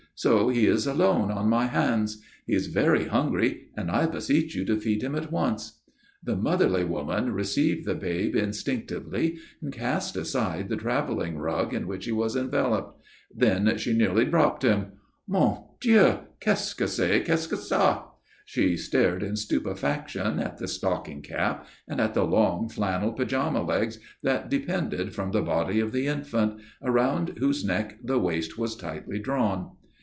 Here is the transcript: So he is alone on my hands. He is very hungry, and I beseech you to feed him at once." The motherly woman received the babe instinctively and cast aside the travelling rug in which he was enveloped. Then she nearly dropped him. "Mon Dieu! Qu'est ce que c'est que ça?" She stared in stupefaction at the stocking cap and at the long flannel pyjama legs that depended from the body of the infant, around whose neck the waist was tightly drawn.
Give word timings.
So 0.13 0.49
he 0.49 0.67
is 0.67 0.85
alone 0.85 1.31
on 1.31 1.49
my 1.49 1.65
hands. 1.65 2.21
He 2.45 2.53
is 2.53 2.67
very 2.67 3.05
hungry, 3.07 3.69
and 3.75 3.89
I 3.89 4.05
beseech 4.05 4.53
you 4.53 4.63
to 4.65 4.79
feed 4.79 5.01
him 5.01 5.15
at 5.15 5.31
once." 5.31 5.79
The 6.23 6.35
motherly 6.35 6.83
woman 6.83 7.31
received 7.31 7.87
the 7.87 7.95
babe 7.95 8.35
instinctively 8.35 9.39
and 9.63 9.73
cast 9.73 10.15
aside 10.15 10.69
the 10.69 10.75
travelling 10.75 11.39
rug 11.39 11.73
in 11.73 11.87
which 11.87 12.05
he 12.05 12.11
was 12.11 12.35
enveloped. 12.35 12.99
Then 13.35 13.75
she 13.79 13.97
nearly 13.97 14.25
dropped 14.25 14.63
him. 14.63 14.91
"Mon 15.27 15.63
Dieu! 15.79 16.19
Qu'est 16.39 16.59
ce 16.67 16.75
que 16.75 16.87
c'est 16.87 17.25
que 17.25 17.35
ça?" 17.57 18.03
She 18.45 18.77
stared 18.77 19.23
in 19.23 19.35
stupefaction 19.35 20.37
at 20.37 20.59
the 20.59 20.67
stocking 20.67 21.23
cap 21.23 21.65
and 21.87 21.99
at 21.99 22.13
the 22.13 22.25
long 22.25 22.69
flannel 22.69 23.13
pyjama 23.13 23.63
legs 23.63 23.97
that 24.21 24.51
depended 24.51 25.15
from 25.15 25.31
the 25.31 25.41
body 25.41 25.79
of 25.79 25.91
the 25.91 26.05
infant, 26.05 26.61
around 26.83 27.37
whose 27.39 27.65
neck 27.65 27.97
the 28.03 28.19
waist 28.19 28.55
was 28.55 28.75
tightly 28.75 29.17
drawn. 29.17 29.71